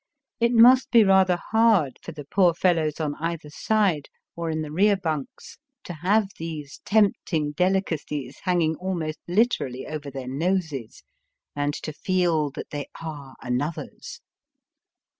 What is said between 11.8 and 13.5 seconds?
feel that they are